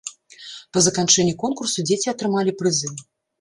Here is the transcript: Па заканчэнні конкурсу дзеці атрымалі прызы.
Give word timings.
Па 0.77 0.81
заканчэнні 0.85 1.35
конкурсу 1.43 1.85
дзеці 1.91 2.13
атрымалі 2.15 2.57
прызы. 2.63 2.93